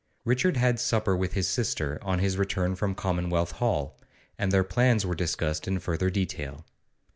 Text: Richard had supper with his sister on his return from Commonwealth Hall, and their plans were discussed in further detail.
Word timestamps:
Richard 0.25 0.57
had 0.57 0.79
supper 0.79 1.15
with 1.15 1.33
his 1.33 1.47
sister 1.47 1.99
on 2.01 2.17
his 2.17 2.35
return 2.35 2.75
from 2.75 2.95
Commonwealth 2.95 3.51
Hall, 3.51 3.99
and 4.35 4.51
their 4.51 4.63
plans 4.63 5.05
were 5.05 5.13
discussed 5.13 5.67
in 5.67 5.77
further 5.77 6.09
detail. 6.09 6.65